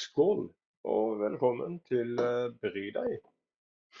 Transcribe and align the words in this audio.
Skål, 0.00 0.54
og 0.84 1.20
velkommen 1.20 1.74
til 1.88 2.20
uh, 2.20 2.48
Bry 2.62 2.86
deg. 2.94 3.16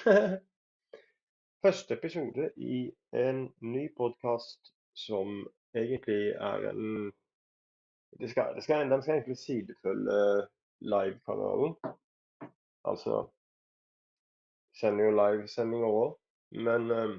Første 1.64 1.96
episode 1.98 2.46
i 2.56 2.78
en 3.12 3.40
ny 3.60 3.82
podkast 3.96 4.70
som 4.96 5.42
egentlig 5.76 6.30
er 6.30 6.64
en 6.70 7.10
det 8.20 8.30
skal, 8.30 8.54
det 8.56 8.64
skal, 8.64 8.90
Den 8.90 9.02
skal 9.02 9.14
egentlig 9.14 9.36
sidefølge 9.36 10.46
livekanalen. 10.80 11.76
Altså 12.84 13.26
sender 14.80 15.04
jo 15.04 15.18
livesendinger 15.20 15.98
òg. 16.00 16.16
Men 16.68 16.90
um, 16.90 17.18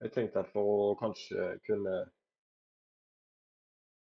jeg 0.00 0.14
tenkte 0.14 0.46
at 0.46 0.54
for 0.54 0.70
å 0.76 0.94
kanskje 1.02 1.50
kunne 1.66 1.98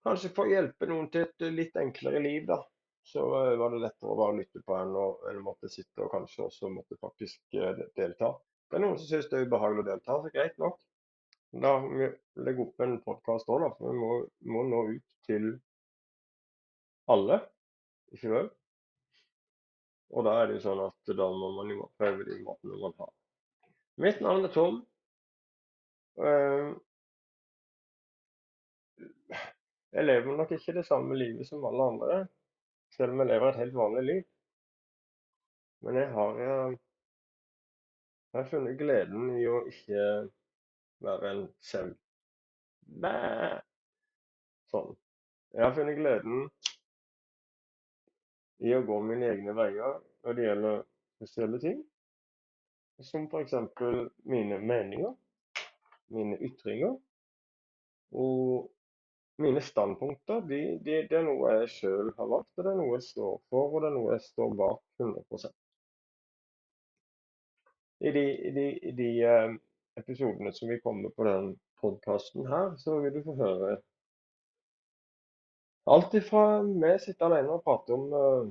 Kanskje 0.05 0.33
få 0.37 0.45
hjelpe 0.51 0.85
noen 0.89 1.07
til 1.13 1.25
et 1.25 1.45
litt 1.49 1.77
enklere 1.81 2.21
liv, 2.21 2.43
da. 2.49 2.59
Så 3.05 3.21
eh, 3.21 3.55
var 3.57 3.73
det 3.73 3.83
lettere 3.83 4.11
å 4.11 4.17
bare 4.17 4.37
lytte 4.39 4.61
på 4.65 4.75
enn 4.77 4.93
å, 4.97 5.05
enn 5.29 5.39
å 5.41 5.45
måtte 5.45 5.69
sitte 5.69 6.05
og 6.05 6.11
kanskje 6.13 6.45
også 6.45 6.69
måtte 6.73 6.97
faktisk 7.01 7.57
eh, 7.57 7.81
delta. 7.97 8.31
Det 8.69 8.77
er 8.77 8.83
noen 8.85 8.99
som 9.01 9.09
syns 9.09 9.29
det 9.31 9.39
er 9.39 9.49
ubehagelig 9.49 9.83
å 9.83 9.87
delta, 9.89 10.19
så 10.21 10.31
greit 10.33 10.57
nok. 10.61 10.77
Da 11.55 11.71
må 11.79 11.91
vi 11.95 12.09
legge 12.45 12.65
opp 12.65 12.81
en 12.83 12.97
podkast 13.05 13.49
òg, 13.49 13.61
da. 13.65 13.71
For 13.77 13.93
vi 13.93 14.01
må, 14.01 14.11
må, 14.53 14.63
nå 14.69 14.81
ut 14.93 15.05
til 15.29 15.51
alle, 17.13 17.39
ikke 18.13 18.33
sant? 18.33 18.55
Og 20.15 20.25
da 20.25 20.35
er 20.39 20.49
det 20.49 20.59
jo 20.59 20.65
sånn 20.67 20.81
at 20.85 21.13
da 21.17 21.29
må 21.33 21.49
man 21.55 21.71
jo 21.73 21.89
prøve 21.97 22.25
de 22.27 22.37
måtene 22.45 22.81
man 22.81 22.93
har. 23.01 23.13
Mitt 24.05 24.21
navn 24.21 24.45
er 24.45 24.53
Tom. 24.53 24.83
Jeg 29.95 30.03
lever 30.05 30.35
nok 30.37 30.51
ikke 30.51 30.73
det 30.75 30.85
samme 30.85 31.15
livet 31.15 31.47
som 31.47 31.63
alle 31.65 31.83
andre, 31.93 32.15
selv 32.91 33.13
om 33.13 33.21
jeg 33.23 33.29
lever 33.29 33.47
et 33.49 33.61
helt 33.61 33.77
vanlig 33.79 34.03
liv. 34.03 34.23
Men 35.87 35.95
jeg 36.01 36.09
har, 36.17 36.41
eh, 36.47 36.75
jeg 38.33 38.41
har 38.41 38.49
funnet 38.49 38.79
gleden 38.79 39.37
i 39.39 39.45
å 39.47 39.61
ikke 39.71 40.03
være 41.05 41.31
en 41.31 41.47
sau. 41.63 41.93
Sånn. 44.73 44.91
Jeg 45.55 45.63
har 45.63 45.73
funnet 45.79 45.97
gleden 46.01 46.45
i 48.67 48.75
å 48.75 48.83
gå 48.83 49.01
mine 49.07 49.31
egne 49.31 49.55
veier 49.55 49.99
når 50.25 50.37
det 50.37 50.47
gjelder 50.49 50.85
spesielle 51.15 51.63
ting. 51.63 51.81
Som 52.99 53.29
f.eks. 53.31 53.55
mine 54.27 54.59
meninger, 54.59 55.15
mine 56.15 56.39
ytringer. 56.43 56.95
Og 58.11 58.74
mine 59.37 59.61
standpunkter 59.61 60.41
de, 60.49 60.59
de, 60.85 61.01
det 61.09 61.17
er 61.19 61.25
noe 61.27 61.53
jeg 61.59 61.71
sjøl 61.73 62.11
har 62.17 62.29
valgt, 62.31 62.51
og 62.55 62.63
det 62.63 62.71
er 62.71 62.79
noe 62.79 62.95
jeg 62.95 63.07
står 63.09 63.37
for, 63.51 63.71
og 63.73 63.83
det 63.83 63.89
er 63.89 63.95
noe 63.97 64.13
jeg 64.15 64.23
står 64.29 64.53
bak 64.61 65.03
100 65.03 65.51
I 68.05 68.13
de, 68.15 68.25
de, 68.55 68.67
de 68.99 69.09
uh, 69.27 69.57
episodene 69.99 70.53
som 70.55 70.71
vi 70.71 70.79
kommer 70.83 71.11
på 71.15 71.27
den 71.27 71.51
podkasten 71.81 72.47
her, 72.47 72.75
så 72.79 72.99
vil 73.03 73.17
du 73.17 73.21
få 73.25 73.35
høre 73.39 73.75
alt 75.85 76.15
ifra 76.17 76.63
vi 76.65 76.93
sitter 77.03 77.27
alene 77.27 77.57
og 77.57 77.65
prater 77.65 77.93
om 77.93 78.13
uh, 78.15 78.47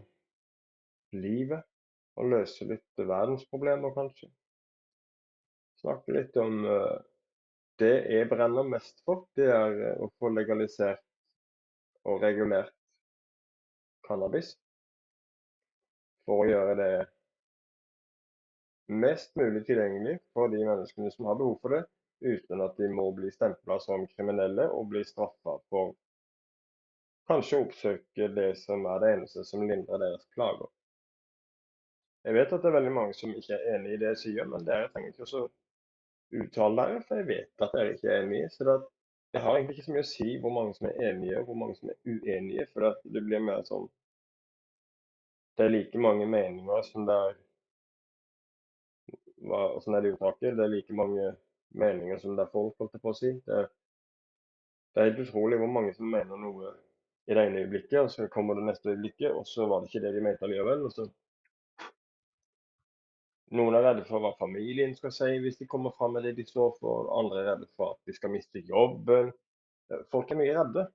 livet 1.17 1.65
og 2.15 2.29
løse 2.31 2.67
litt 2.69 3.01
verdensproblemer, 3.01 3.91
kanskje. 3.97 4.29
Snakke 5.81 6.15
litt 6.15 6.37
om 6.39 6.61
uh, 6.63 7.01
det 7.81 7.95
jeg 8.13 8.29
brenner 8.31 8.67
mest 8.69 9.01
for, 9.07 9.25
det 9.39 9.49
er 9.51 9.81
eh, 9.89 10.03
å 10.03 10.11
få 10.19 10.31
legalisert 10.35 11.03
og 12.05 12.23
regulert 12.23 12.73
cannabis. 14.07 14.55
For 16.25 16.45
å 16.45 16.49
gjøre 16.49 16.77
det 16.79 16.93
mest 18.93 19.33
mulig 19.41 19.65
tilgjengelig 19.67 20.19
for 20.37 20.53
de 20.53 20.61
menneskene 20.65 21.11
som 21.13 21.29
har 21.31 21.41
behov 21.41 21.59
for 21.63 21.77
det, 21.77 21.83
uten 22.25 22.63
at 22.65 22.77
de 22.81 22.89
må 22.93 23.11
bli 23.17 23.33
stempla 23.33 23.79
som 23.83 24.07
kriminelle 24.15 24.69
og 24.73 24.89
bli 24.93 25.03
straffa 25.05 25.59
for 25.73 25.93
kanskje 27.29 27.59
å 27.59 27.67
oppsøke 27.67 28.31
det 28.37 28.51
som 28.61 28.85
er 28.89 29.03
det 29.03 29.13
eneste 29.17 29.45
som 29.49 29.65
lindrer 29.65 30.01
deres 30.01 30.25
plager. 30.37 30.71
Jeg 32.25 32.37
vet 32.39 32.53
at 32.57 32.63
det 32.65 32.71
er 32.71 32.79
veldig 32.79 32.95
mange 32.97 33.17
som 33.17 33.33
ikke 33.37 33.57
er 33.57 33.77
enig 33.77 33.95
i 33.95 34.01
det 34.01 34.13
jeg 34.15 34.21
sier, 34.23 34.49
men 34.49 34.65
dere 34.65 34.89
trenger 34.93 35.13
ikke 35.13 35.27
å 35.43 35.47
uttale 36.43 36.87
deg, 36.89 37.05
for 37.09 37.21
jeg 37.21 37.29
vet 37.31 37.65
at 37.67 37.77
dere 37.77 37.95
ikke 37.95 38.11
er 38.11 38.25
enige. 38.25 38.51
Så 38.55 38.67
det, 38.69 38.77
det, 39.35 39.43
har 39.45 39.57
egentlig 39.57 39.77
ikke 39.77 39.87
så 39.87 39.95
mye 39.95 40.05
å 40.07 40.11
si 40.11 40.29
hvor 40.43 40.55
mange 40.57 40.75
som 40.79 40.89
er 40.91 41.01
enige 41.11 41.41
og 41.41 41.49
hvor 41.51 41.61
mange 41.63 41.79
som 41.79 41.93
er 41.93 41.99
uenige. 42.11 42.67
For 42.73 42.91
det 43.17 43.25
blir 43.29 43.45
mer 43.45 43.65
sånn 43.69 43.89
Det 45.55 45.69
er 45.69 45.71
like 45.71 45.99
mange 46.03 46.27
meninger 46.27 46.87
som 46.89 47.05
det 47.07 47.15
er 47.29 47.35
hva, 49.45 49.61
Åssen 49.77 49.95
er 49.95 50.03
det 50.03 50.15
uttaket? 50.17 50.57
Det 50.57 50.65
er 50.65 50.73
like 50.73 50.97
mange 50.97 51.35
meninger 51.79 52.19
som 52.23 52.37
det 52.37 52.47
er 52.47 52.53
folk, 52.53 52.75
holdt 52.81 52.97
jeg 52.97 53.03
på 53.05 53.13
å 53.13 53.19
si. 53.19 53.31
Det, 53.47 53.61
det 54.95 55.03
er 55.03 55.11
helt 55.11 55.23
utrolig 55.27 55.59
hvor 55.61 55.71
mange 55.71 55.93
som 55.95 56.11
mener 56.11 56.41
noe 56.41 56.73
i 57.27 57.37
det 57.37 57.45
ene 57.47 57.63
øyeblikket, 57.65 57.99
og 58.01 58.11
så 58.13 58.27
kommer 58.33 58.59
det 58.59 58.67
neste 58.69 58.93
øyeblikket, 58.93 59.31
og 59.33 59.47
så 59.49 59.67
var 59.69 59.81
det 59.81 59.91
ikke 59.91 60.03
det 60.05 60.15
de 60.17 60.25
mente 60.25 60.49
likevel. 60.51 60.85
og 60.89 60.93
så 60.93 61.07
noen 63.55 63.77
er 63.79 63.85
redde 63.87 64.05
for 64.09 64.23
hva 64.23 64.33
familien 64.39 64.95
skal 64.97 65.13
si 65.15 65.31
hvis 65.43 65.59
de 65.61 65.69
kommer 65.71 65.95
fram 65.99 66.17
med 66.17 66.27
det 66.27 66.35
de 66.39 66.47
står 66.49 66.75
for. 66.81 67.11
Andre 67.19 67.41
er 67.41 67.49
redde 67.53 67.71
for 67.79 67.95
at 67.95 68.11
de 68.11 68.17
skal 68.17 68.33
miste 68.35 68.63
jobben. 68.67 69.33
Eh, 69.91 70.05
folk 70.13 70.31
er 70.33 70.41
mye 70.41 70.57
redde. 70.59 70.87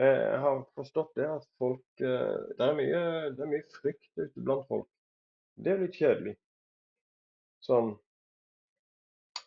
Eh, 0.00 0.20
jeg 0.22 0.40
har 0.44 0.62
forstått 0.78 1.14
det 1.18 1.28
at 1.28 1.48
folk 1.60 2.00
eh, 2.00 2.38
Det 2.58 2.68
er 2.68 2.78
mye, 2.78 3.02
det 3.36 3.44
er 3.44 3.50
mye 3.50 3.66
frykt 3.80 4.10
ute 4.16 4.44
blant 4.46 4.68
folk. 4.70 4.88
Det 5.54 5.74
er 5.74 5.82
litt 5.84 5.98
kjedelig. 5.98 6.36
Sånn 7.62 7.92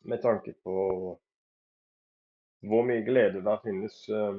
med 0.06 0.22
tanke 0.22 0.54
på 0.64 0.76
hvor 2.66 2.84
mye 2.86 3.04
glede 3.06 3.42
der 3.46 3.58
finnes 3.64 3.96
uh, 4.10 4.38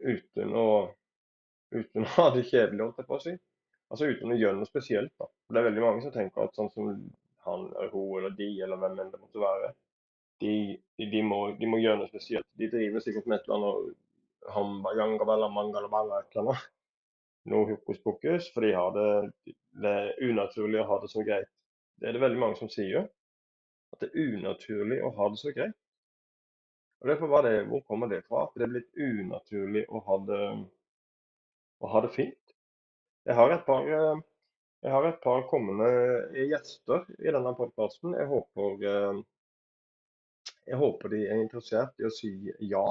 uten, 0.00 0.54
å, 0.56 0.66
uten 1.74 2.04
å 2.06 2.12
ha 2.16 2.26
det 2.36 2.46
kjedelig, 2.48 2.82
holdt 2.84 3.00
jeg 3.02 3.08
på 3.08 3.18
å 3.18 3.24
si. 3.24 3.34
Altså 3.90 4.06
uten 4.10 4.32
å 4.32 4.38
gjøre 4.38 4.58
noe 4.58 4.68
spesielt. 4.68 5.12
da. 5.18 5.26
For 5.46 5.56
Det 5.56 5.60
er 5.60 5.68
veldig 5.70 5.84
mange 5.84 6.04
som 6.04 6.14
tenker 6.14 6.46
at 6.46 6.58
sånn 6.58 6.70
som 6.74 6.90
han 7.46 7.64
eller 7.70 7.94
hun 7.94 8.18
eller 8.20 8.36
de, 8.38 8.50
eller 8.62 8.80
hvem 8.80 8.98
enn 9.00 9.12
det 9.12 9.20
måtte 9.20 9.42
være, 9.42 9.72
de, 10.40 10.52
de, 10.98 11.22
må, 11.26 11.40
de, 11.58 11.68
må, 11.68 11.80
gjøre 11.80 12.00
noe 12.00 12.10
spesielt. 12.12 12.46
De 12.60 12.68
driver 12.72 13.02
sikkert 13.04 13.26
med 13.28 13.38
et 13.38 13.48
eller 13.48 13.58
annet 13.58 14.52
hamba, 14.54 14.94
mangalabala, 15.52 16.22
et 16.22 16.36
eller 16.36 16.54
annet. 16.54 16.68
Noe 17.50 17.68
hokus 17.70 18.00
pokus, 18.04 18.50
for 18.54 18.64
de 18.64 18.72
har 18.76 18.92
det, 18.96 19.54
det 19.82 19.92
er 20.02 20.10
unaturlig 20.28 20.80
å 20.82 20.88
ha 20.90 20.98
det 21.02 21.10
så 21.12 21.24
greit. 21.24 21.48
Det 22.00 22.08
er 22.08 22.16
det 22.16 22.22
veldig 22.22 22.40
mange 22.40 22.60
som 22.60 22.70
sier. 22.72 23.08
At 23.92 24.04
det 24.04 24.10
er 24.12 24.34
unaturlig 24.36 25.00
å 25.04 25.12
ha 25.16 25.28
det 25.32 25.40
så 25.40 25.52
greit. 25.56 25.76
Og 27.00 27.08
derfor 27.08 27.32
var 27.32 27.48
det, 27.48 27.64
Hvor 27.68 27.80
kommer 27.88 28.08
det 28.08 28.22
fra? 28.28 28.44
At 28.44 28.56
det 28.56 28.66
er 28.66 28.74
blitt 28.74 28.96
unaturlig 28.96 29.86
å 29.88 30.02
ha 30.04 30.18
det, 30.28 30.44
å 31.80 31.92
ha 31.94 32.04
det 32.04 32.12
fint? 32.16 32.39
Jeg 33.28 33.36
har 33.36 33.52
et 33.52 33.66
par, 33.66 33.86
eh, 33.86 34.20
jeg 34.82 34.92
har 34.92 35.06
et 35.08 35.20
par 35.20 35.42
kommende 35.50 35.88
gjester 36.48 37.04
i 37.18 37.28
denne 37.34 37.52
podkasten. 37.58 38.14
Jeg 38.16 38.30
håper, 38.30 38.84
eh, 38.92 39.20
jeg 40.70 40.78
håper 40.80 41.12
de 41.12 41.20
er 41.26 41.42
interessert 41.42 42.00
i 42.00 42.08
å 42.08 42.12
si 42.14 42.32
ja. 42.70 42.86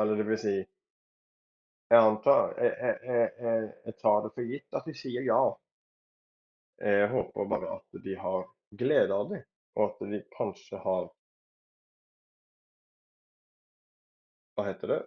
Eller 0.00 0.16
det 0.16 0.26
vil 0.28 0.38
si 0.38 0.56
Jeg 1.90 1.98
antar 1.98 2.52
jeg, 2.62 2.98
jeg, 3.02 3.70
jeg 3.84 3.94
tar 3.98 4.20
det 4.24 4.30
for 4.36 4.46
gitt 4.46 4.76
at 4.78 4.86
de 4.86 4.94
sier 4.94 5.26
ja. 5.26 5.40
Jeg 6.80 7.08
håper 7.10 7.48
bare 7.50 7.72
at 7.76 8.02
de 8.04 8.14
har 8.16 8.44
glede 8.82 9.14
av 9.14 9.32
det, 9.32 9.40
og 9.76 9.88
at 9.88 10.04
de 10.12 10.20
kanskje 10.36 10.78
har 10.84 11.10
Hva 14.54 14.68
heter 14.70 14.94
det? 14.94 15.00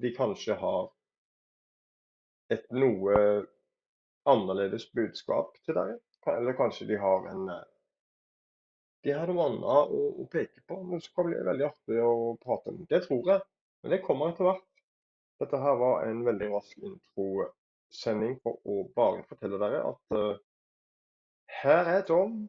De 0.00 0.14
kanskje 0.16 0.56
har 0.60 0.88
et 2.50 2.66
noe 2.74 3.16
annerledes 4.28 4.86
budskap 4.96 5.54
til 5.64 5.76
dere. 5.76 5.98
Eller 6.28 6.56
kanskje 6.58 6.88
de 6.90 6.98
har 7.00 7.28
en 7.30 7.48
eh, 7.48 7.68
de 9.04 9.14
har 9.16 9.30
noe 9.30 9.46
annet 9.48 9.64
å, 9.64 10.00
å 10.20 10.26
peke 10.28 10.60
på, 10.68 10.76
men 10.84 11.00
så 11.00 11.14
kan 11.14 11.30
det 11.30 11.38
bli 11.38 11.46
veldig 11.46 11.66
artig 11.70 12.02
å 12.04 12.34
prate 12.42 12.72
om. 12.72 12.82
Det 12.90 13.00
tror 13.06 13.30
jeg, 13.32 13.44
men 13.80 13.94
det 13.94 14.02
kommer 14.04 14.32
etter 14.32 14.44
hvert. 14.44 14.66
Dette 15.40 15.60
her 15.62 15.78
var 15.80 16.04
en 16.04 16.20
veldig 16.26 16.50
rask 16.52 16.82
introsending 16.84 18.34
for 18.44 18.58
å 18.68 18.82
bare 18.96 19.24
fortelle 19.30 19.60
dere 19.62 19.80
at 19.88 20.16
uh, 20.16 20.42
her 21.62 21.88
er 21.94 22.04
Tom. 22.10 22.42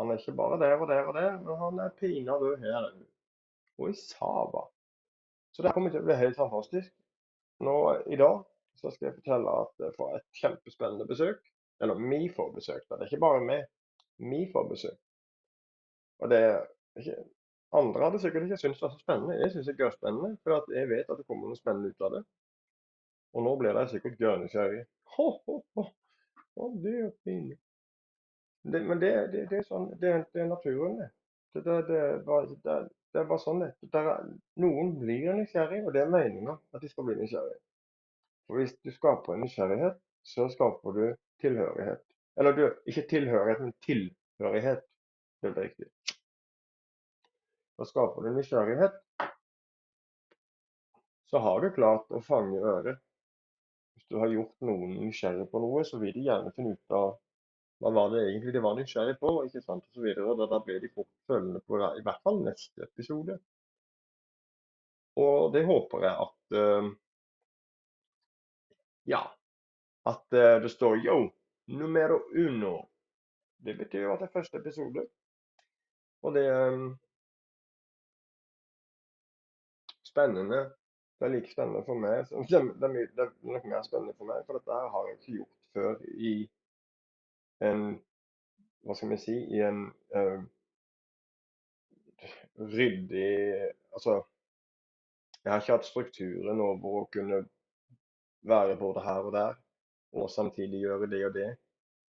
Han 0.00 0.10
er 0.10 0.22
ikke 0.22 0.36
bare 0.38 0.56
der 0.62 0.78
og 0.80 0.88
der 0.88 1.10
og 1.10 1.18
der, 1.18 1.36
men 1.42 1.60
han 1.60 1.82
er 1.84 1.92
pinadø 2.00 2.54
her. 2.64 2.88
Og 3.76 3.92
i 3.92 3.98
Saba. 3.98 4.64
Så 5.52 5.62
det 5.62 5.74
kommer 5.76 5.92
til 5.92 6.00
å 6.00 6.08
bli 6.08 6.16
helt 6.16 6.40
fantastisk. 6.40 6.94
Nå 7.60 7.76
i 8.08 8.16
dag 8.18 8.40
så 8.80 8.90
skal 8.90 9.08
jeg 9.08 9.18
fortelle 9.20 9.56
at 9.62 9.86
jeg 9.86 9.96
får 9.96 10.16
et 10.16 10.26
kjempespennende 10.40 11.06
besøk. 11.08 11.40
Eller 11.82 12.00
vi 12.10 12.28
får 12.36 12.52
besøk. 12.54 12.82
Det 12.88 13.00
er 13.00 13.08
ikke 13.10 13.24
bare 13.26 13.44
meg. 13.44 13.64
Vi 14.32 14.44
får 14.52 14.68
besøk. 14.70 15.00
Og 16.22 16.30
det 16.30 16.42
er 16.48 16.60
ikke 17.00 17.16
Andre 17.74 18.04
hadde 18.04 18.18
sikkert 18.22 18.44
ikke 18.46 18.56
syntes 18.56 18.78
det 18.78 18.86
var 18.86 18.90
så 18.94 19.00
spennende. 19.02 19.36
Jeg 19.40 19.50
syns 19.50 19.66
det 19.66 19.80
er 19.82 19.90
spennende, 19.90 20.36
for 20.42 20.74
jeg 20.74 20.88
vet 20.88 21.08
at 21.10 21.18
det 21.18 21.26
kommer 21.26 21.50
noe 21.50 21.58
spennende 21.58 21.90
ut 21.90 22.04
av 22.06 22.12
det. 22.14 22.20
Og 23.34 23.42
nå 23.42 23.54
blir 23.58 23.74
de 23.74 23.82
sikkert 23.90 24.20
gørrnysgjerrige. 24.20 24.84
Ho, 25.16 25.26
ho, 25.46 25.56
ho. 25.74 25.84
Å, 26.54 26.68
det 26.84 26.92
er 27.00 27.10
fint. 27.26 27.58
Det, 28.62 28.80
men 28.80 29.00
det, 29.02 29.10
det, 29.32 29.42
det, 29.50 29.58
er 29.58 29.66
sånn, 29.66 29.88
det, 30.00 30.12
er 30.38 30.46
naturen, 30.48 31.00
det. 31.00 31.10
Det, 31.54 31.64
det, 31.66 31.98
det, 32.22 33.24
er 33.24 33.42
sånn 33.42 33.64
det. 33.64 33.72
Noen 34.62 34.94
blir 35.00 35.34
nysgjerrig, 35.40 35.82
og 35.82 35.90
det 35.96 36.04
er 36.04 36.14
meninga 36.14 36.54
at 36.70 36.82
de 36.82 36.92
skal 36.92 37.08
bli 37.08 37.18
nysgjerrige. 37.18 37.58
For 38.46 38.60
hvis 38.60 38.74
du 38.84 38.90
skaper 38.92 39.38
nysgjerrighet, 39.40 40.00
så 40.24 40.48
skaper 40.52 40.96
du 40.96 41.04
tilhørighet. 41.40 42.02
Eller 42.36 42.56
du, 42.56 42.64
ikke 42.90 43.06
tilhørighet, 43.08 43.62
men 43.62 43.72
tilhørighet. 43.86 44.84
Det 45.42 45.50
er 45.50 45.62
riktig. 45.62 45.88
Da 47.78 47.86
skaper 47.88 48.22
du 48.22 48.36
nysgjerrighet, 48.36 49.00
så 51.30 51.40
har 51.42 51.60
du 51.60 51.72
klart 51.74 52.12
å 52.14 52.20
fange 52.22 52.60
øret. 52.62 53.00
Hvis 53.94 54.06
du 54.10 54.18
har 54.22 54.30
gjort 54.30 54.66
noen 54.68 54.94
nysgjerrig 55.00 55.48
på 55.50 55.60
noe, 55.62 55.82
så 55.88 55.98
vil 56.02 56.14
de 56.14 56.26
gjerne 56.28 56.52
finne 56.54 56.76
ut 56.76 56.94
av 56.94 57.16
hva 57.82 57.90
var 57.92 58.12
det 58.12 58.20
egentlig 58.28 58.52
de 58.54 58.62
var 58.62 58.76
nysgjerrig 58.78 59.16
på, 59.20 59.32
ikke 59.48 59.62
sant, 59.64 59.82
og 59.84 59.98
så 59.98 60.04
videre. 60.04 60.36
Da, 60.38 60.46
da 60.52 60.60
blir 60.62 60.78
de 60.80 60.92
fort 60.94 61.10
følgende 61.28 61.60
på 61.66 61.80
i 61.82 62.04
hvert 62.06 62.22
fall 62.24 62.38
neste 62.46 62.86
episode. 62.86 63.38
Og 65.20 65.50
det 65.54 65.64
håper 65.66 66.06
jeg 66.06 66.14
at 66.26 66.56
uh, 66.58 66.92
Ja. 69.10 69.22
At 70.06 70.26
uh, 70.32 70.62
det 70.62 70.70
står 70.72 71.00
yo, 71.04 71.18
numero 71.66 72.20
uno. 72.34 72.76
Det 73.64 73.76
betyr 73.78 74.06
jo 74.06 74.12
at 74.12 74.20
det 74.20 74.28
er 74.28 74.36
første 74.36 74.60
episode. 74.60 75.06
Og 76.22 76.34
det 76.34 76.44
um, 76.52 76.98
spennende. 80.02 80.70
Det 81.18 81.26
er 81.26 81.32
like 81.32 81.52
spennende 81.52 81.84
for 81.86 81.94
meg. 81.94 82.26
Det 82.28 82.58
er, 82.58 82.72
det 83.14 83.22
er 83.22 83.30
nok 83.42 83.64
mer 83.64 83.82
spennende 83.82 84.14
for 84.18 84.28
meg, 84.28 84.42
for 84.46 84.58
dette 84.58 84.80
har 84.94 85.06
jeg 85.08 85.18
ikke 85.18 85.36
gjort 85.38 85.54
før 85.74 85.94
i 86.14 86.34
en 87.68 87.86
Hva 88.84 88.94
skal 88.98 89.14
vi 89.14 89.16
si 89.22 89.34
I 89.56 89.62
en 89.64 89.86
uh, 90.16 90.42
ryddig 92.58 93.30
Altså, 93.94 94.18
jeg 95.44 95.52
har 95.52 95.60
ikke 95.60 95.76
hatt 95.76 95.88
strukturen 95.88 96.60
over 96.60 96.98
å 97.00 97.08
kunne 97.12 97.44
være 98.44 98.78
både 98.80 99.02
her 99.04 99.28
og 99.28 99.32
der, 99.34 99.58
og 100.14 100.30
samtidig 100.30 100.84
gjøre 100.84 101.10
det 101.10 101.24
og 101.26 101.34
det, 101.34 101.50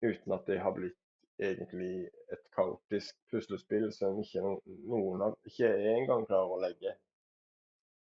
uten 0.05 0.37
at 0.37 0.47
det 0.51 0.61
har 0.61 0.75
blitt 0.77 1.01
egentlig 1.43 2.09
et 2.33 2.45
kaotisk 2.55 3.17
puslespill 3.31 3.89
som 3.93 4.21
ikke 4.23 4.43
noen 4.45 5.25
av 5.27 5.39
ikke 5.49 5.67
jeg 5.67 5.97
engang 5.99 6.27
klarer 6.29 6.53
å 6.55 6.61
legge 6.63 6.93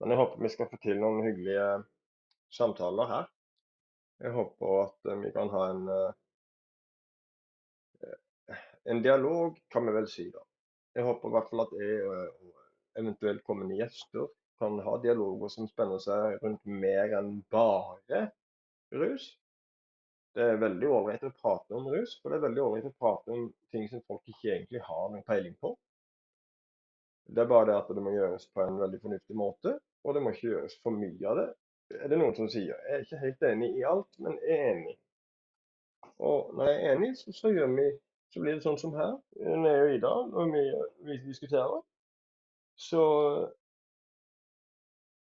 men 0.00 0.12
jeg 0.12 0.19
håper 0.21 0.43
vi 0.43 0.49
skal 0.53 0.69
få 0.71 0.76
til 0.82 0.99
noen 1.00 1.23
hyggelige 1.25 1.67
samtaler 2.53 3.06
her. 3.09 3.26
Jeg 4.21 4.35
håper 4.35 4.73
at 4.82 5.11
eh, 5.11 5.20
vi 5.23 5.31
kan 5.35 5.49
ha 5.53 5.62
en, 5.70 5.85
eh, 5.94 6.12
en 8.93 9.00
dialog, 9.06 9.56
kan 9.73 9.87
vi 9.87 9.94
vel 9.97 10.09
si. 10.11 10.27
da. 10.35 10.43
Jeg 10.99 11.06
håper 11.09 11.31
i 11.31 11.35
hvert 11.37 11.49
fall 11.50 11.65
at 11.65 11.73
jeg 11.79 11.94
og 12.05 12.15
eventuelt 13.00 13.43
kommende 13.49 13.79
gjester 13.79 14.29
kan 14.65 14.79
ha 14.81 14.99
dialoger 14.99 15.49
som 15.53 15.69
spenner 15.69 16.01
seg 16.01 16.39
rundt 16.43 16.65
mer 16.65 17.13
enn 17.19 17.35
bare 17.53 18.27
rus. 18.95 19.27
Det 20.35 20.43
er 20.43 20.63
veldig 20.63 20.89
ålreit 20.91 21.27
å 21.27 21.33
prate 21.37 21.77
om 21.77 21.89
rus, 21.93 22.17
for 22.21 22.33
det 22.33 22.41
er 22.41 22.47
veldig 22.49 22.63
ålreit 22.63 22.87
å 22.89 22.95
prate 22.99 23.35
om 23.35 23.45
ting 23.75 23.85
som 23.91 24.03
folk 24.09 24.25
ikke 24.33 24.55
egentlig 24.57 24.81
har 24.87 25.11
noen 25.11 25.27
peiling 25.27 25.55
på. 25.61 25.75
Det 27.27 27.45
er 27.45 27.51
bare 27.51 27.69
det 27.71 27.77
at 27.77 27.93
det 27.97 28.05
må 28.05 28.13
gjøres 28.15 28.49
på 28.53 28.65
en 28.65 28.81
veldig 28.81 29.01
fornuftig 29.05 29.37
måte, 29.39 29.77
og 30.05 30.17
det 30.17 30.23
må 30.25 30.33
ikke 30.35 30.51
gjøres 30.51 30.77
for 30.83 30.97
mye 30.97 31.29
av 31.31 31.41
det. 31.41 31.47
Er 32.01 32.11
det 32.11 32.19
noen 32.19 32.35
som 32.37 32.49
sier. 32.51 32.75
Jeg 32.75 32.97
er 32.97 33.05
ikke 33.05 33.23
helt 33.23 33.47
enig 33.51 33.71
i 33.79 33.87
alt, 33.89 34.19
men 34.25 34.37
jeg 34.43 34.59
er 34.59 34.71
enig. 34.73 34.97
Og 36.25 36.55
når 36.57 36.71
jeg 36.71 36.81
er 36.81 36.97
enig, 36.97 37.11
så, 37.21 37.35
så, 37.37 37.53
vi, 37.53 37.89
så 38.33 38.43
blir 38.43 38.57
det 38.57 38.65
sånn 38.65 38.81
som 38.81 38.97
her, 38.97 39.15
nede 39.39 39.91
i 39.93 39.99
Ida, 39.99 40.15
når 40.33 40.55
vi, 40.57 40.65
vi 41.11 41.21
diskuterer. 41.29 41.83
Så 42.81 43.05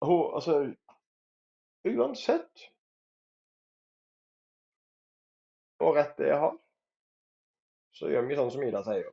hun, 0.05 0.31
altså 0.37 0.61
Uansett 1.87 2.67
hvor 5.81 5.95
rett 5.97 6.17
det 6.17 6.27
jeg 6.29 6.37
har, 6.37 6.57
så 7.97 8.09
gjør 8.11 8.27
vi 8.27 8.37
sånn 8.37 8.51
som 8.53 8.63
Ida 8.67 8.83
sier. 8.85 9.07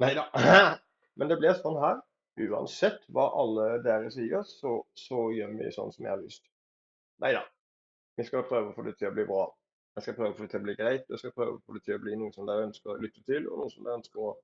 Nei 0.00 0.14
da. 0.16 0.26
Men 1.20 1.28
det 1.28 1.36
blir 1.40 1.56
sånn 1.58 1.76
her 1.80 2.00
uansett 2.46 3.04
hva 3.12 3.26
alle 3.40 3.66
dere 3.84 4.10
sier, 4.12 4.42
så, 4.48 4.78
så 4.96 5.28
gjør 5.36 5.54
vi 5.60 5.72
sånn 5.72 5.92
som 5.92 6.04
jeg 6.04 6.12
har 6.12 6.22
lyst. 6.22 6.44
Nei 7.24 7.32
da. 7.36 7.44
Vi 8.16 8.24
skal 8.24 8.46
prøve 8.48 8.72
å 8.72 8.76
få 8.76 8.84
det 8.86 8.96
til 9.00 9.10
å 9.10 9.14
bli 9.16 9.24
bra. 9.28 9.44
Jeg 9.96 10.04
skal 10.04 10.16
prøve 10.18 10.32
å 10.32 10.36
få 10.36 10.44
det 10.44 10.52
til 10.52 10.62
å 10.62 10.66
bli 10.66 10.76
greit. 10.76 11.04
Jeg 11.12 11.20
skal 11.22 11.34
prøve 11.36 11.56
å 11.56 11.62
få 11.64 11.76
det 11.76 11.84
til 11.84 11.96
å 11.96 12.02
bli 12.02 12.16
noe 12.20 12.32
som 12.32 12.48
dere 12.48 12.66
ønsker 12.68 12.92
å 12.92 13.00
lytte 13.00 13.24
til, 13.28 13.48
og 13.48 13.62
noe 13.62 13.72
som 13.72 13.84
dere 13.84 14.00
ønsker 14.00 14.24
å 14.24 14.34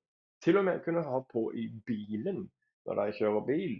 til 0.42 0.58
og 0.58 0.64
med 0.66 0.80
kunne 0.84 1.04
ha 1.06 1.20
på 1.30 1.46
i 1.54 1.68
bilen 1.86 2.40
når 2.88 2.98
dere 2.98 3.16
kjører 3.16 3.44
bil. 3.48 3.74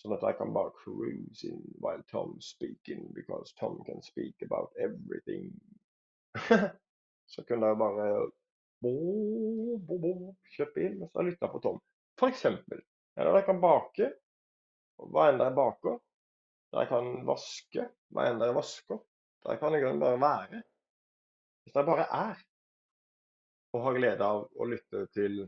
Sånn 0.00 0.14
at 0.16 0.24
jeg 0.26 0.38
kan 0.38 0.52
bare 0.54 0.72
cruise 0.78 1.44
in 1.46 1.60
while 1.84 2.02
Tom's 2.10 2.48
speaking, 2.54 3.04
because 3.14 3.52
Tom 3.58 3.82
can 3.86 4.02
speak 4.02 4.42
about 4.42 4.72
everything. 4.78 5.52
så 7.32 7.44
kunne 7.48 7.68
jeg 7.70 7.78
bare 7.80 8.06
bo, 8.82 8.94
bo, 9.78 9.98
bo, 10.02 10.12
kjøpe 10.56 10.82
inn 10.86 10.98
mens 11.00 11.14
jeg 11.14 11.28
lytta 11.28 11.50
på 11.52 11.60
Tom. 11.64 11.78
For 12.18 12.32
eksempel. 12.32 12.82
Eller 13.16 13.38
jeg 13.38 13.48
kan 13.48 13.60
bake 13.62 14.08
hva 15.12 15.28
enn 15.30 15.42
jeg 15.42 15.54
baker. 15.56 15.98
jeg 16.72 16.88
kan 16.88 17.08
vaske 17.28 17.88
hva 18.14 18.28
enn 18.30 18.40
jeg 18.40 18.56
vasker. 18.56 19.00
jeg 19.48 19.60
kan 19.60 19.74
i 19.74 19.80
grunnen 19.82 20.00
bare 20.00 20.20
være. 20.20 20.62
Hvis 21.62 21.76
jeg 21.76 21.86
bare 21.86 22.06
er 22.08 22.40
og 23.72 23.84
har 23.86 23.96
glede 23.96 24.24
av 24.24 24.46
å 24.52 24.68
lytte 24.68 25.06
til 25.16 25.44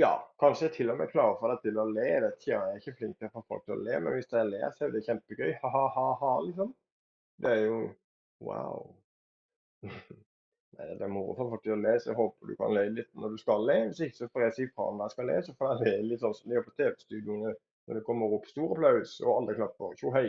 Ja, 0.00 0.14
kanskje 0.40 0.64
jeg 0.64 0.72
til 0.78 0.90
og 0.92 0.96
med 0.96 1.10
klarer 1.10 1.34
å 1.34 1.38
få 1.40 1.48
deg 1.50 1.58
til 1.66 1.78
å 1.80 1.84
le. 1.90 2.04
Jeg 2.06 2.20
vet 2.24 2.36
ikke, 2.38 2.50
jeg 2.54 2.72
er 2.72 2.78
ikke 2.80 2.92
flink 2.96 3.18
til 3.18 3.28
å 3.28 3.32
få 3.34 3.40
folk 3.50 3.66
til 3.66 3.74
å 3.74 3.82
le, 3.84 3.98
men 4.00 4.14
hvis 4.16 4.30
jeg 4.32 4.48
ler, 4.48 4.70
så 4.72 4.86
er 4.86 4.94
det 4.94 5.02
kjempegøy. 5.04 5.50
Ha-ha-ha, 5.60 6.30
liksom. 6.46 6.70
Det 7.44 7.52
er 7.52 7.60
jo 7.66 7.76
wow. 8.46 8.86
Det 10.80 11.04
er 11.04 11.12
moro 11.12 11.34
for 11.36 11.52
folk 11.52 11.64
til 11.66 11.74
å 11.74 11.80
le, 11.82 11.92
så 12.00 12.12
jeg 12.12 12.16
håper 12.16 12.48
du 12.48 12.56
kan 12.56 12.72
le 12.72 12.86
litt 12.94 13.10
når 13.20 13.34
du 13.34 13.42
skal 13.42 13.66
le. 13.68 13.76
Hvis 13.90 14.00
ikke 14.06 14.18
så 14.22 14.30
får 14.32 14.46
jeg 14.46 14.56
si 14.56 14.68
fra 14.70 14.88
når 14.94 15.02
jeg 15.04 15.16
skal 15.16 15.28
le, 15.28 15.36
så 15.44 15.56
får 15.58 15.72
jeg 15.74 15.82
le 15.82 16.08
litt 16.08 16.24
sånn 16.24 16.36
som 16.38 16.48
de 16.48 16.56
gjør 16.56 16.66
på 16.70 16.76
TV-studioene 16.80 17.52
når 17.52 17.98
det 17.98 18.04
kommer 18.06 18.36
opp 18.38 18.48
stor 18.48 18.72
applaus 18.72 19.16
og 19.26 19.32
alle 19.34 19.56
klapper. 19.58 19.96
Tjo 20.00 20.14
hei. 20.16 20.26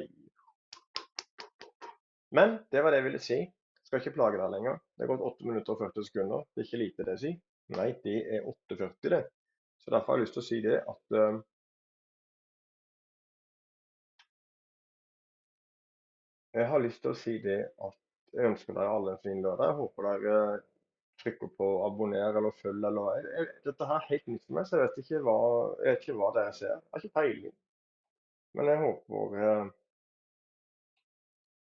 Men 2.35 2.57
det 2.73 2.83
var 2.83 2.91
det 2.91 2.99
jeg 2.99 3.07
ville 3.07 3.23
si. 3.23 3.39
Skal 3.87 4.03
ikke 4.03 4.17
plage 4.17 4.41
deg 4.41 4.51
lenger. 4.51 4.81
Det 4.97 5.05
har 5.05 5.13
gått 5.13 5.29
8 5.31 5.47
minutter 5.47 5.77
og 5.77 5.85
40 5.85 6.09
sekunder. 6.09 6.43
Det 6.51 6.65
er 6.65 6.67
ikke 6.67 6.83
lite 6.83 7.07
det 7.07 7.21
si. 7.23 7.37
Nei, 7.77 7.91
det 8.03 8.17
er 8.35 8.49
8,40 8.51 9.13
det. 9.15 9.27
Så 9.81 9.91
derfor 9.91 10.13
har 10.13 10.19
jeg 10.19 10.27
lyst 10.27 10.37
til 10.37 10.43
å 10.43 10.49
si 10.49 10.59
det 10.63 10.77
at 10.93 11.17
uh, 11.17 11.39
Jeg 16.51 16.67
har 16.67 16.81
lyst 16.83 16.99
til 16.99 17.13
å 17.13 17.15
si 17.15 17.37
det 17.39 17.61
at 17.79 17.97
jeg 18.35 18.49
ønsker 18.49 18.75
dere 18.75 18.91
alle 18.91 19.13
en 19.15 19.21
fin 19.23 19.39
lørdag. 19.43 19.69
Jeg 19.69 19.77
håper 19.77 20.07
dere 20.07 20.39
trykker 21.21 21.51
på 21.57 21.67
abonner 21.85 22.37
eller 22.39 22.55
følg 22.59 22.87
eller 22.89 23.11
jeg, 23.15 23.27
jeg, 23.37 23.47
Dette 23.67 23.87
her 23.87 23.99
er 23.99 24.07
helt 24.09 24.27
nytt 24.31 24.43
for 24.47 24.57
meg, 24.57 24.67
så 24.67 24.77
jeg 24.77 24.83
vet 24.87 24.99
ikke 25.03 25.21
hva, 25.27 25.35
jeg 25.79 25.95
vet 25.95 26.03
ikke 26.05 26.17
hva 26.19 26.31
dere 26.37 26.55
ser. 26.57 26.73
Jeg 26.73 26.91
har 26.91 27.05
ikke 27.05 27.19
peiling. 27.19 27.55
Men 28.59 28.71
jeg 28.71 28.81
håper 28.81 29.37
eh, 29.45 29.69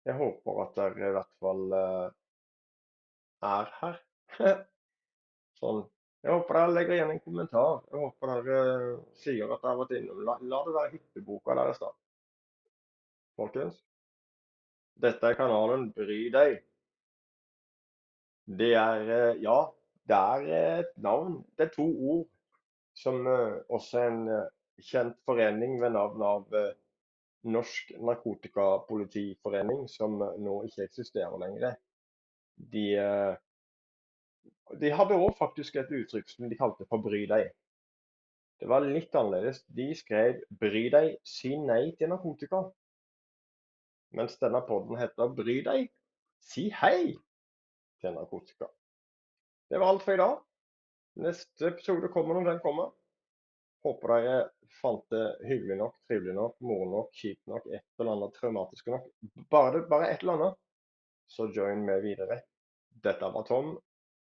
Jeg 0.10 0.18
håper 0.24 0.62
at 0.64 0.76
dere 0.80 1.10
i 1.12 1.16
hvert 1.20 1.32
fall 1.44 1.78
eh, 1.80 2.08
er 3.54 3.74
her. 3.82 4.02
sånn. 5.62 5.84
Jeg 6.20 6.36
håper 6.36 6.58
dere 6.58 6.72
legger 6.76 6.98
igjen 6.98 7.12
en 7.14 7.22
kommentar. 7.24 7.78
Jeg 7.92 8.02
håper 8.04 8.32
dere 8.48 8.96
sier 9.22 9.52
at 9.54 9.62
dere 9.62 9.72
har 9.72 9.78
vært 9.80 9.94
innom. 9.96 10.24
La, 10.28 10.36
la 10.52 10.64
det 10.66 10.74
være 10.76 10.92
hytteboka 10.98 11.56
deres, 11.56 11.80
da. 11.80 11.92
Folkens. 13.40 13.78
Dette 15.00 15.30
er 15.30 15.38
kanalen 15.40 15.88
Bry 15.96 16.26
deg. 16.34 16.58
Det 18.60 18.74
er 18.76 19.14
eh, 19.16 19.40
Ja, 19.46 19.62
det 20.10 20.18
er 20.18 20.82
et 20.82 20.92
navn. 21.00 21.40
Det 21.56 21.70
er 21.70 21.74
to 21.78 21.88
ord 21.88 22.26
som 23.00 23.24
eh, 23.24 23.62
også 23.72 24.02
er 24.02 24.12
en 24.12 24.24
eh, 24.36 24.48
kjent 24.90 25.16
forening 25.28 25.80
ved 25.80 25.96
navn 25.96 26.24
av 26.24 26.56
Norsk 27.48 27.94
Narkotikapolitiforening, 28.04 29.86
som 29.92 30.18
nå 30.20 30.56
ikke 30.68 30.86
eksisterer 30.88 31.40
lenger. 31.40 31.78
De, 32.74 32.86
de 34.78 34.92
hadde 34.94 35.18
òg 35.18 35.34
faktisk 35.40 35.76
et 35.80 35.92
uttrykk 35.92 36.30
som 36.30 36.50
de 36.50 36.58
kalte 36.60 36.86
for 36.90 37.02
'bry 37.02 37.26
deg'. 37.30 37.52
Det 38.60 38.68
var 38.68 38.84
litt 38.84 39.16
annerledes. 39.16 39.64
De 39.68 39.94
skrev 39.96 40.42
'bry 40.52 40.90
deg, 40.94 41.18
si 41.24 41.56
nei 41.58 41.96
til 41.98 42.12
narkotika' 42.12 42.68
mens 44.18 44.38
denne 44.42 44.62
podden 44.68 45.00
heter 45.00 45.34
Bry 45.38 45.60
deg, 45.66 45.90
si 46.42 46.70
hei 46.82 47.14
til 48.02 48.16
narkotika. 48.16 48.70
Det 49.70 49.80
var 49.80 49.94
alt 49.94 50.06
for 50.06 50.16
i 50.16 50.22
dag. 50.22 50.40
Neste 51.20 51.70
episode 51.70 52.10
kommer 52.14 52.38
når 52.38 52.54
den 52.54 52.64
kommer. 52.64 52.94
Håper 53.86 54.14
dere 54.16 54.40
fant 54.82 55.06
det 55.14 55.24
hyggelig 55.48 55.78
nok, 55.80 56.00
trivelig 56.08 56.34
nok, 56.36 56.56
moro 56.68 56.88
nok, 56.90 57.12
kjipt 57.16 57.46
nok, 57.48 57.68
et 57.72 57.86
eller 58.00 58.16
annet 58.16 58.34
traumatisk 58.36 58.90
nok. 58.92 59.06
Bare, 59.52 59.84
bare 59.88 60.10
et 60.12 60.24
eller 60.24 60.36
annet, 60.36 60.58
så 61.30 61.48
join 61.56 61.86
med 61.88 62.04
videre. 62.04 62.42
Dette 62.90 63.30
var 63.32 63.46
Tom, 63.48 63.78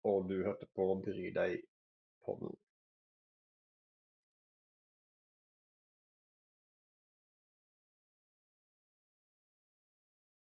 og 0.04 0.28
du 0.28 0.42
hørte 0.44 0.66
på 0.76 0.86
Bry 1.04 1.30
deg-podden. 1.36 2.54